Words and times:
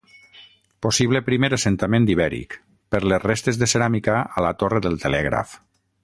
Possible 0.85 1.19
primer 1.27 1.49
assentament 1.57 2.07
ibèric, 2.13 2.57
per 2.95 3.01
les 3.13 3.21
restes 3.27 3.61
de 3.65 3.69
ceràmica 3.77 4.15
a 4.41 4.45
la 4.47 4.55
Torre 4.63 4.81
del 4.87 4.97
Telègraf. 5.05 5.55